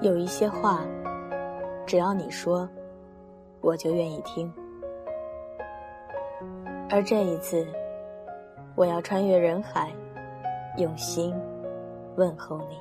[0.00, 0.86] 有一些话，
[1.84, 2.68] 只要你说，
[3.60, 4.52] 我就愿意听。
[6.88, 7.66] 而这一次，
[8.76, 9.92] 我要穿越人海，
[10.76, 11.34] 用心
[12.14, 12.78] 问候你。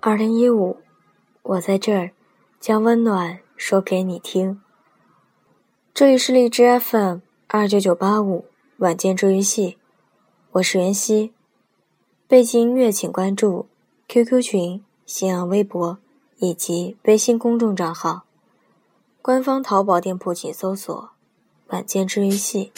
[0.00, 0.76] 二零一五，
[1.42, 2.12] 我在这儿，
[2.60, 4.62] 将温暖说给你听。
[5.92, 7.18] 这里是荔枝 FM
[7.50, 8.44] 二九九八五
[8.76, 9.78] 晚间治愈系，
[10.52, 11.32] 我是袁熙。
[12.26, 13.66] 背景音乐请关注
[14.06, 15.96] QQ 群、新浪微博
[16.36, 18.24] 以及微信公众账号。
[19.22, 21.08] 官方淘宝店铺请搜索
[21.72, 22.70] “晚间治愈系”。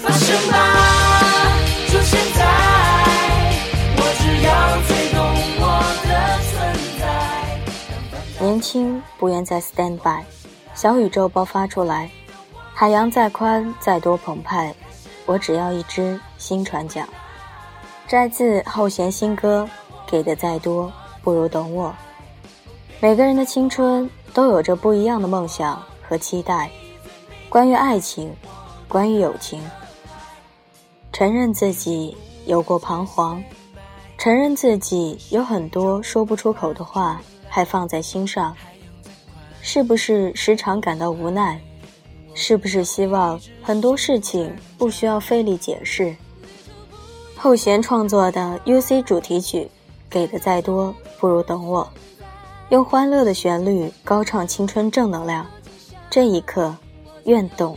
[0.00, 1.58] 发生吧，
[1.92, 2.40] 就现在，
[3.98, 5.20] 我只要最懂
[5.60, 5.62] 我
[6.08, 6.08] 的
[6.48, 6.56] 存
[6.98, 7.04] 在。
[8.40, 10.24] 年轻不愿再 stand by。
[10.74, 12.10] 小宇宙爆发出来，
[12.76, 14.74] 海洋再宽再多澎湃，
[15.26, 17.08] 我只要一只新船桨。
[18.08, 19.66] 摘自后弦新歌，
[20.08, 21.94] 给的再多不如懂我。
[22.98, 26.68] 每个人的青春都有着不一样的梦想和期待，
[27.48, 28.34] 关于爱情，
[28.88, 29.62] 关于友情。
[31.12, 33.40] 承认自己有过彷徨，
[34.18, 38.54] 承认自己有很多说不出口的话，还放在心上。
[39.62, 41.60] 是不是时常感到无奈？
[42.34, 46.14] 是不是希望很多事情不需要费力解释？
[47.36, 49.70] 后弦创作的 UC 主题曲，
[50.10, 51.88] 给的再多不如懂我，
[52.70, 55.46] 用欢乐的旋律高唱青春正能量。
[56.10, 56.74] 这一刻，
[57.24, 57.76] 愿懂，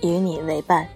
[0.00, 0.88] 与你为伴。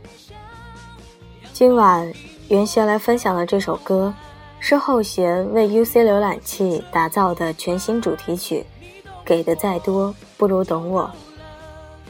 [1.53, 2.13] 今晚
[2.49, 4.15] 袁轩来分享的这首歌，
[4.61, 8.65] 是后弦为 UC 浏览器打造的全新主题曲。
[9.25, 11.11] 给的再多不如懂我。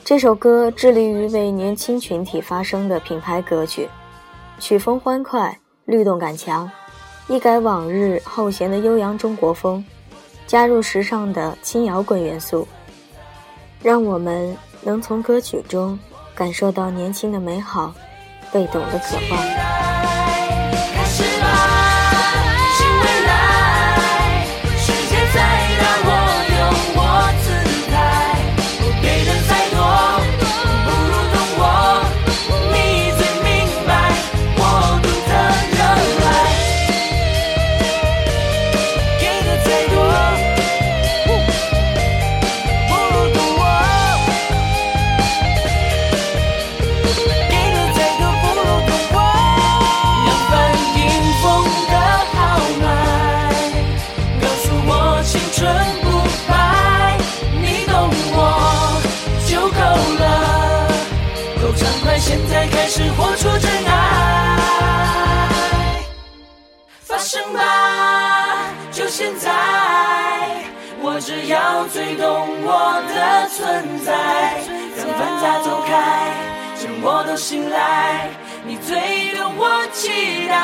[0.04, 3.88] 这首歌致力于为年轻群体发声的品牌歌曲，
[4.60, 6.70] 曲风欢快，律动感强，
[7.26, 9.82] 一改往日后弦的悠扬中国风，
[10.46, 12.68] 加入时尚的轻摇滚元素，
[13.82, 15.98] 让我们能从歌曲中
[16.34, 17.94] 感受到年轻的美好，
[18.52, 19.73] 被懂的渴望。
[73.56, 74.12] 存在，
[74.96, 75.92] 让繁杂走开，
[76.74, 78.28] 将我都醒来，
[78.66, 80.58] 你最懂我期待。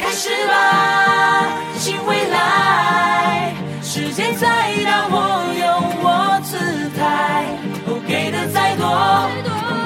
[0.00, 1.46] 开始吧，
[1.76, 3.52] 新未来，
[3.82, 4.48] 世界再
[4.82, 5.16] 大，我
[5.60, 5.68] 有
[6.02, 6.56] 我姿
[6.98, 7.44] 态。
[7.86, 8.88] 我给的再多，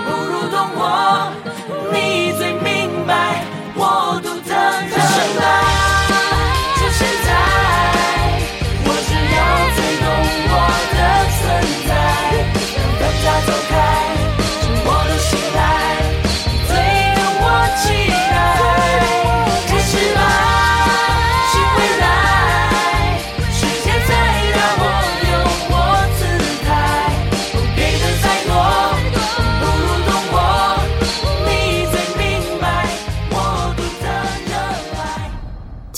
[0.07, 1.33] 不如懂我，
[1.93, 3.43] 你最明白
[3.75, 4.55] 我独特
[4.87, 4.95] 热
[5.45, 5.62] 爱。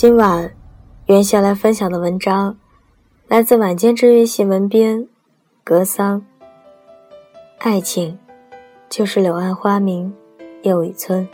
[0.05, 0.55] 今晚，
[1.07, 2.59] 袁下来分享的文章，
[3.27, 5.09] 来自晚间治愈系文编
[5.65, 6.23] 格桑。
[7.61, 8.19] 爱情，
[8.91, 10.13] 就是柳暗花明
[10.63, 11.27] 又一村。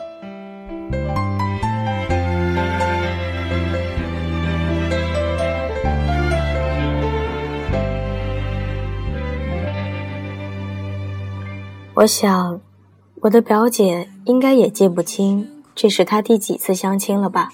[11.95, 12.61] 我想，
[13.23, 17.51] 我的表姐应该也记不清这是她第几次相亲了吧。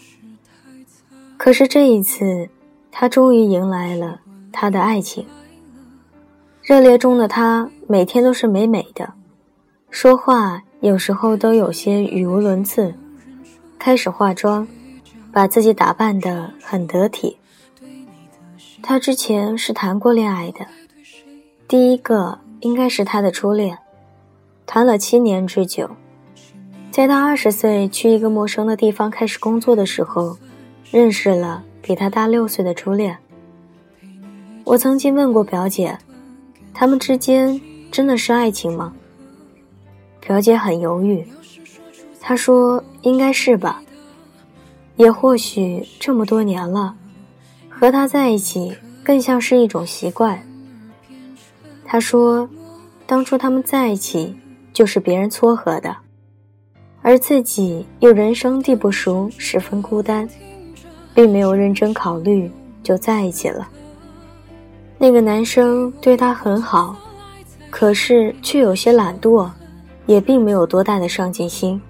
[1.47, 2.49] 可是这一次，
[2.91, 4.21] 他终于迎来了
[4.53, 5.25] 他的爱情。
[6.61, 9.13] 热烈中的他每天都是美美的，
[9.89, 12.93] 说话有时候都有些语无伦次。
[13.79, 14.67] 开始化妆，
[15.31, 17.37] 把自己打扮得很得体。
[18.83, 20.67] 他之前是谈过恋爱的，
[21.69, 23.79] 第一个应该是他的初恋。
[24.67, 25.89] 谈了七年之久。
[26.91, 30.37] 在他二十岁去一个陌生的地方开始工作的时候，
[30.91, 33.17] 认识了比他大六岁的初恋。
[34.65, 35.97] 我曾经问过表姐，
[36.73, 37.61] 他们之间
[37.91, 38.93] 真的是爱情吗？
[40.21, 41.25] 表姐很犹豫，
[42.21, 43.83] 她说应该是吧，
[44.97, 46.97] 也或许这么多年了，
[47.69, 50.41] 和他在一起更像是一种习惯。
[51.85, 52.49] 她说，
[53.07, 54.35] 当初他们在一起
[54.73, 55.97] 就是别人撮合的。
[57.03, 60.29] 而自己又人生地不熟，十分孤单，
[61.17, 62.49] 并没有认真考虑
[62.83, 63.67] 就在一起了。
[64.99, 66.95] 那个男生对她很好，
[67.71, 69.51] 可是却有些懒惰，
[70.05, 71.81] 也并没有多大的上进心。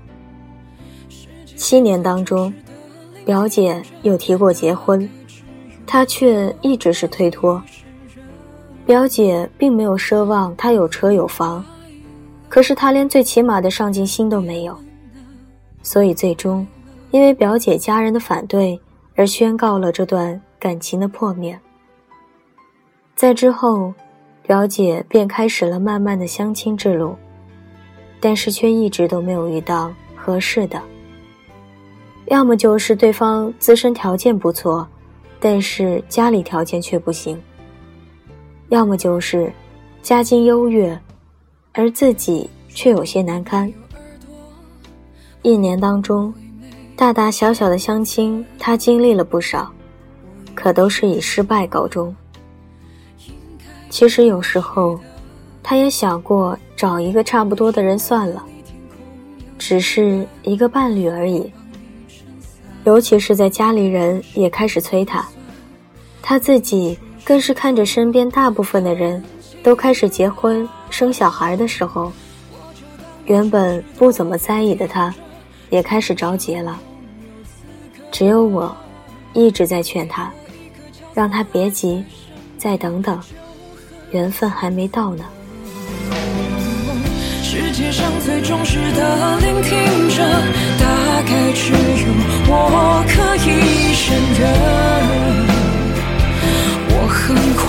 [1.57, 2.55] 七年当中，
[3.25, 5.09] 表姐有提过结婚，
[5.85, 7.61] 他却一直是推脱。
[8.85, 11.65] 表姐并没有奢望他有车有房，
[12.49, 14.79] 可是他连最起码的上进心都没有。
[15.83, 16.65] 所以最终，
[17.11, 18.79] 因为表姐家人的反对
[19.17, 21.59] 而宣告了这段感情的破灭。
[23.15, 23.93] 在之后，
[24.43, 27.17] 表姐便开始了漫漫的相亲之路，
[28.21, 30.81] 但是却一直都没有遇到合适的。
[32.27, 34.87] 要么就是对方自身条件不错，
[35.41, 37.37] 但是家里条件却不行；
[38.69, 39.53] 要么就是
[40.03, 40.99] 家境优越，
[41.73, 43.73] 而自己却有些难堪。
[45.43, 46.35] 一年当中，
[46.97, 49.71] 大大小小的相亲，他经历了不少，
[50.55, 52.15] 可都是以失败告终。
[53.91, 54.99] 其实有时候，
[55.63, 58.43] 他也想过找一个差不多的人算了，
[59.59, 61.53] 只是一个伴侣而已。
[62.85, 65.23] 尤其是在家里人也开始催他，
[66.23, 69.23] 他自己更是看着身边大部分的人
[69.63, 72.11] 都开始结婚生小孩的时候，
[73.27, 75.15] 原本不怎么在意的他。
[75.71, 76.79] 也开始着急了。
[78.11, 78.75] 只有我，
[79.35, 80.33] 一直在劝他，
[81.13, 82.05] 让他别急，
[82.57, 83.21] 再等等，
[84.11, 85.25] 缘分还没到呢。
[87.43, 90.23] 世界上最忠实的聆听者，
[90.79, 91.79] 大概只有
[92.49, 94.43] 我可以胜任。
[96.89, 97.65] 我很快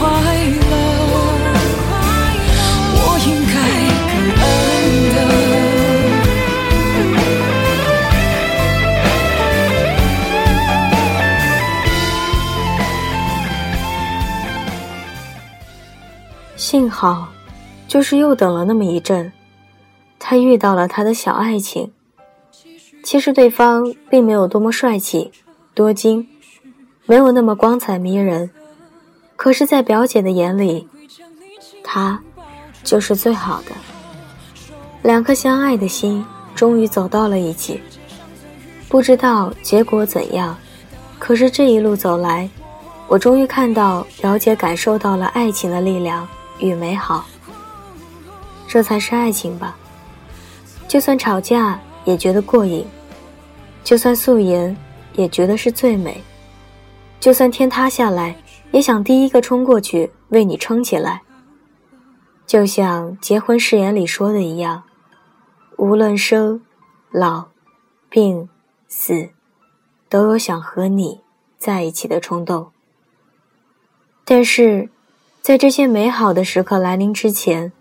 [16.70, 17.30] 幸好，
[17.88, 19.32] 就是又等了那么一阵，
[20.20, 21.94] 他遇到了他的小爱情。
[23.06, 25.32] 其实对方并没有多么帅气、
[25.74, 26.28] 多金，
[27.06, 28.52] 没有那么光彩迷人，
[29.38, 30.90] 可是，在表姐的眼里，
[31.86, 32.22] 他
[32.84, 33.72] 就是最好的。
[35.04, 37.80] 两颗相爱的心终于走到了一起，
[38.90, 40.58] 不知道结果怎样，
[41.18, 42.50] 可是这一路走来，
[43.08, 46.28] 我终于看到表姐感受到了爱情的力量。
[46.60, 47.26] 与美好，
[48.68, 49.78] 这才是爱情吧。
[50.88, 52.86] 就算吵架也觉得过瘾，
[53.84, 54.76] 就算素颜
[55.14, 56.22] 也觉得是最美，
[57.20, 58.36] 就算天塌下来
[58.72, 61.22] 也想第一个冲过去为你撑起来。
[62.46, 64.84] 就像结婚誓言里说的一样，
[65.78, 66.62] 无论生、
[67.12, 67.50] 老、
[68.10, 68.50] 病、
[68.88, 69.30] 死，
[70.10, 71.22] 都有想和你
[71.58, 72.72] 在一起的冲动。
[74.26, 74.90] 但是。
[75.48, 77.72] 在这些美好的时刻来临之前，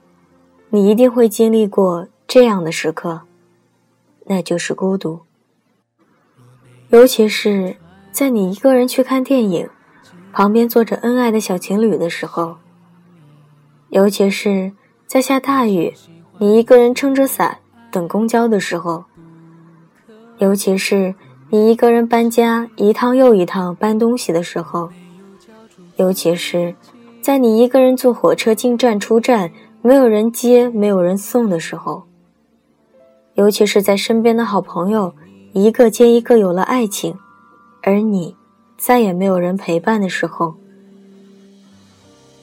[0.70, 3.23] 你一定会经历过这样的时刻，
[4.26, 5.23] 那就是孤独。
[6.90, 7.76] 尤其是
[8.12, 9.68] 在你一个人去看电影，
[10.32, 12.58] 旁边坐着恩爱的小情侣的时候；
[13.88, 14.70] 尤其是
[15.08, 15.92] 在下大雨，
[16.38, 17.58] 你一个人撑着伞
[17.90, 19.06] 等公交的时候；
[20.38, 21.16] 尤其是
[21.50, 24.90] 你一个人搬家一趟又一趟搬东西的时候；
[25.96, 26.76] 尤其是。
[27.26, 29.50] 在你一个人坐火车进站出站，
[29.83, 32.04] 没有人接，没有人送的时候，
[33.35, 35.12] 尤其是在身边的好朋友
[35.52, 37.18] 一个接一个有了爱情，
[37.83, 38.37] 而你
[38.78, 40.54] 再也没有人陪伴的时候，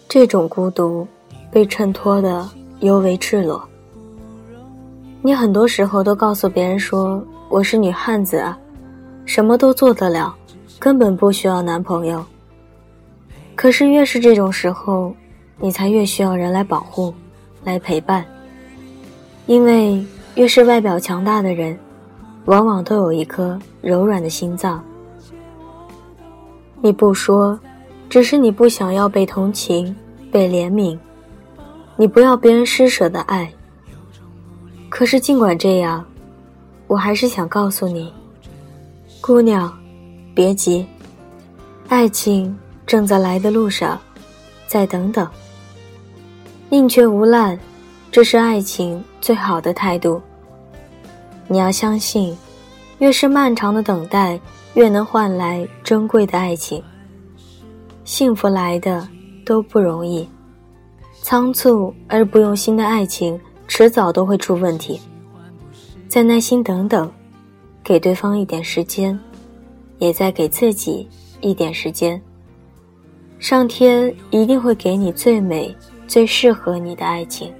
[0.09, 1.07] 这种孤独
[1.49, 2.45] 被衬托的
[2.81, 3.63] 尤为赤裸。
[5.21, 8.59] 你很多时候都告诉别人说我是女汉子啊，
[9.23, 10.35] 什么都做得了，
[10.77, 12.21] 根本不需要男朋友。
[13.63, 15.15] 可是越是这种时候，
[15.57, 17.13] 你才越需要人来保护，
[17.63, 18.25] 来陪伴。
[19.45, 20.05] 因为
[20.35, 21.79] 越是外表强大的人，
[22.43, 24.83] 往往都有一颗柔软的心脏。
[26.81, 27.57] 你不说，
[28.09, 29.95] 只是你不想要被同情、
[30.29, 30.99] 被怜悯，
[31.95, 33.49] 你不要别人施舍的爱。
[34.89, 36.03] 可是尽管这样，
[36.87, 38.11] 我还是想告诉你，
[39.21, 39.73] 姑娘，
[40.35, 40.85] 别急，
[41.87, 42.53] 爱情
[42.85, 43.99] 正在来的路上，
[44.67, 45.27] 再等等。
[46.69, 47.57] 宁缺毋滥，
[48.11, 50.21] 这是爱情最好的态度。
[51.47, 52.35] 你要相信，
[52.99, 54.39] 越是漫长的等待，
[54.73, 56.83] 越能换来珍贵的爱情。
[58.03, 59.07] 幸福来的
[59.45, 60.27] 都不容易，
[61.21, 63.39] 仓促而不用心的爱情。
[63.65, 64.99] 迟早都会出问题，
[66.07, 67.11] 再耐心等等，
[67.83, 69.17] 给对方一点时间，
[69.97, 71.07] 也再给自己
[71.39, 72.21] 一点时间。
[73.43, 75.75] 上天一定会给你最美、
[76.07, 77.53] 最适合你的爱情。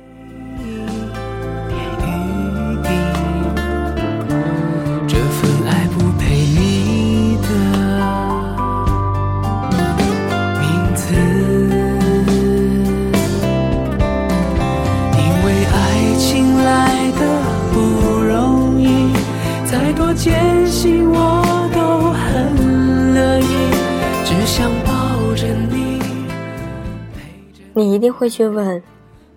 [27.84, 28.82] 你一定会去问，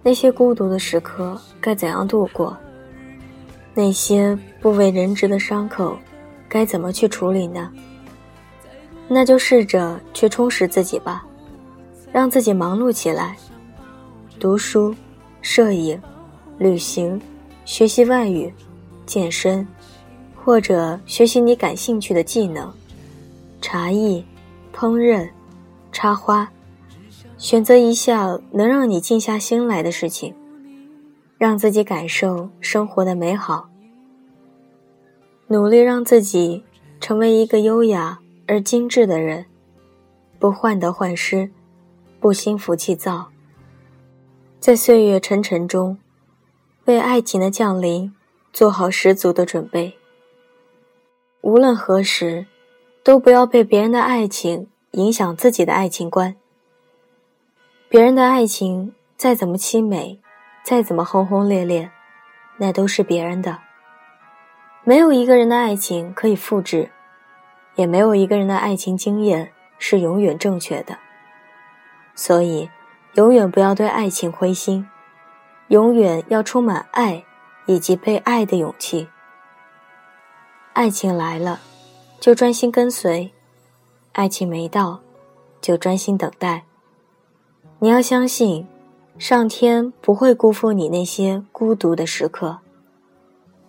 [0.05, 2.57] 那些孤独的时刻该怎样度过？
[3.75, 5.99] 那些不为人知的伤口，
[6.49, 7.69] 该怎么去处理呢？
[9.09, 11.27] 那就试着去充实自己吧，
[12.13, 13.37] 让自己忙碌起来，
[14.39, 14.95] 读书、
[15.43, 16.01] 摄影、
[16.57, 17.21] 旅行、
[17.65, 18.55] 学习外语、
[19.07, 19.67] 健身。
[20.37, 22.73] 或者学习你感兴趣的技能，
[23.61, 24.25] 茶艺、
[24.73, 25.29] 烹饪、
[25.91, 26.49] 插花，
[27.39, 30.35] 选择一项能让你静下心来的事情，
[31.37, 33.69] 让自己感受生活的美好，
[35.49, 36.65] 努力让自己
[36.99, 39.45] 成为一个优雅而精致的人，
[40.39, 41.51] 不患得患失，
[42.19, 43.29] 不心浮气躁，
[44.59, 45.99] 在岁月沉沉中，
[46.87, 48.15] 为爱情的降临
[48.51, 49.95] 做好十足的准备。
[51.43, 52.47] 无论何时，
[53.05, 56.35] 都不要被别人的爱情影响自己的爱情观。
[57.89, 60.19] 别人的爱情再怎么凄美，
[60.65, 61.89] 再怎么轰轰烈烈，
[62.57, 63.61] 那都是别人的。
[64.83, 66.91] 没有一个人的爱情可以复制，
[67.77, 70.99] 也没有一个人的爱情经验是永远正确的。
[72.17, 72.69] 所以，
[73.15, 74.89] 永远不要对爱情灰心，
[75.69, 77.25] 永远要充满爱
[77.67, 79.09] 以及被爱的勇气。
[80.73, 81.61] 爱情来了，
[82.19, 83.31] 就专心跟随；
[84.13, 85.01] 爱情没到，
[85.61, 86.65] 就专心等待。
[87.87, 88.67] 你要相信，
[89.17, 92.59] 上天不会辜负你那些孤独的时刻。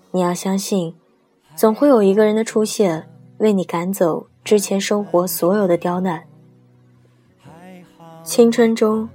[0.10, 0.96] 你要相信，
[1.56, 3.08] 总会有一个人的出现，
[3.38, 6.24] 为你赶走之前生活所有的刁难。
[8.24, 9.08] 青春中，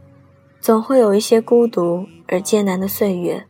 [0.60, 3.44] 总会有一些孤独而艰难的岁月，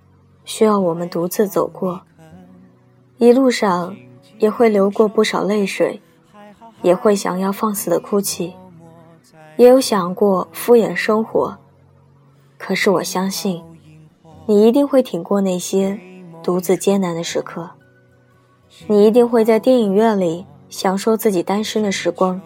[0.46, 2.00] 需要我们独自走过。
[3.18, 3.94] 一路上。
[4.38, 6.00] 也会流过不少泪水，
[6.82, 8.54] 也会想要放肆的哭泣，
[9.56, 11.56] 也有想过敷衍生活。
[12.58, 13.62] 可是我相信，
[14.46, 15.98] 你一定会挺过那些
[16.42, 17.70] 独自艰难的时刻。
[18.86, 22.40] 你一定会在电影院里享受自己单身的时光，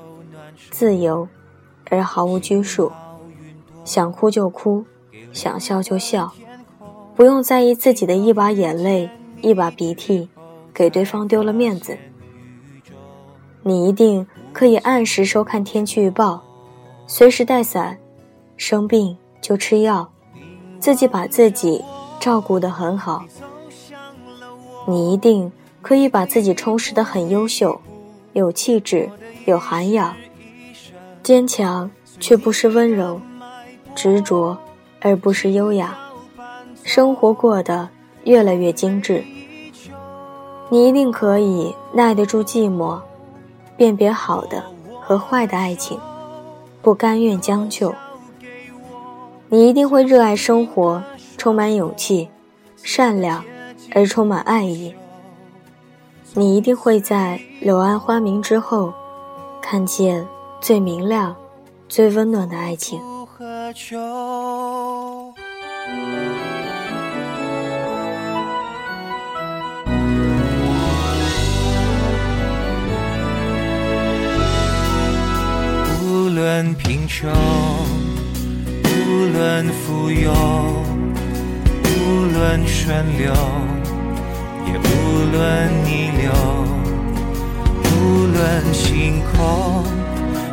[0.70, 1.28] 自由
[1.90, 2.90] 而毫无拘束，
[3.84, 4.84] 想哭就哭，
[5.32, 6.32] 想笑就笑，
[7.14, 9.10] 不用在意自己的一把眼泪，
[9.42, 10.28] 一把鼻涕。
[10.74, 11.96] 给对方丢了面子，
[13.62, 16.44] 你一定可以按时收看天气预报，
[17.08, 17.96] 随时带伞，
[18.56, 20.10] 生病就吃药，
[20.80, 21.82] 自己把自己
[22.18, 23.24] 照顾得很好。
[24.86, 27.80] 你一定可以把自己充实得很优秀，
[28.32, 29.08] 有气质，
[29.44, 30.16] 有涵养，
[31.22, 33.20] 坚强却不失温柔，
[33.94, 34.58] 执着
[35.00, 35.96] 而不失优雅，
[36.82, 37.88] 生活过得
[38.24, 39.24] 越来越精致。
[40.68, 43.00] 你一定可以耐得住寂寞，
[43.76, 44.64] 辨别好的
[45.00, 45.96] 和坏的爱情，
[46.86, 47.92] 不甘愿将就。
[49.48, 51.02] 你一定会热爱生活，
[51.36, 52.28] 充满勇气，
[52.76, 53.44] 善良
[53.92, 54.94] 而充满爱意。
[56.34, 58.94] 你一定会在柳暗花明之后，
[59.60, 60.24] 看见
[60.60, 61.34] 最明亮、
[61.88, 63.00] 最温暖的爱情。
[76.46, 77.28] 论贫穷，
[78.84, 80.32] 无论富有，
[81.82, 83.34] 无论顺流，
[84.64, 84.86] 也无
[85.32, 86.30] 论逆流，
[87.82, 89.82] 无论星空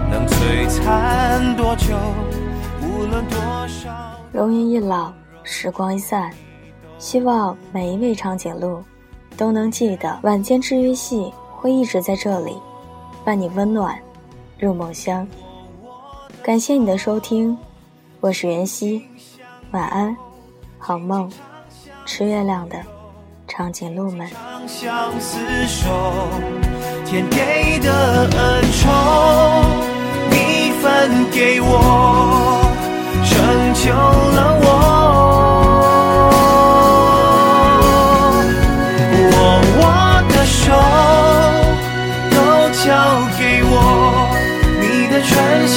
[0.09, 1.95] 能璀璨多久，
[2.81, 3.91] 无论多少。
[4.31, 6.31] 容颜一老，时光一散，
[6.97, 8.83] 希望每一位长颈鹿
[9.38, 12.57] 都能记得，晚间治愈系会一直在这里，
[13.23, 13.95] 伴你温暖
[14.57, 15.27] 入梦乡。
[16.43, 17.57] 感谢你的收听，
[18.19, 19.01] 我是袁熙，
[19.71, 20.13] 晚安，
[20.77, 21.31] 好梦，
[22.05, 22.75] 吃月亮的
[23.47, 24.29] 长颈鹿们。
[27.05, 28.91] 天给的恩宠，
[30.29, 32.62] 你分给我，
[33.23, 35.42] 成就了我。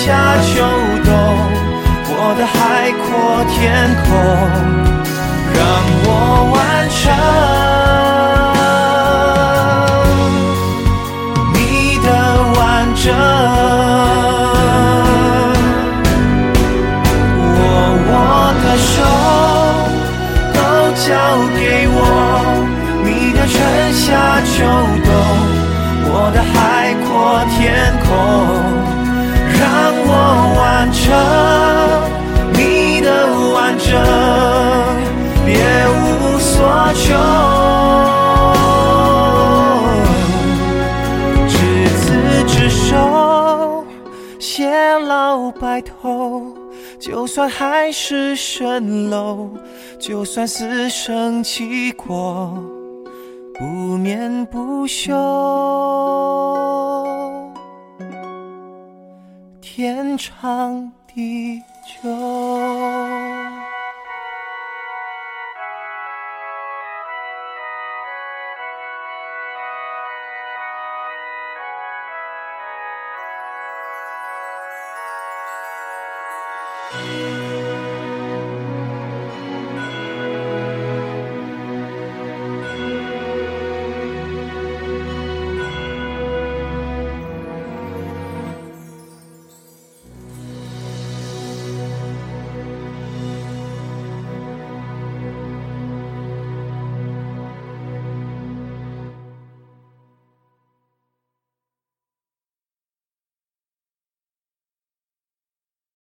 [0.07, 0.63] 夏秋
[1.05, 1.11] 冬，
[2.07, 4.86] 我的海阔天空，
[45.53, 46.55] 白头，
[46.99, 49.51] 就算海市蜃楼，
[49.99, 52.53] 就算死生契阔。
[53.59, 53.65] 不
[53.97, 55.15] 眠不休，
[59.63, 61.63] 天长地
[62.03, 62.11] 久。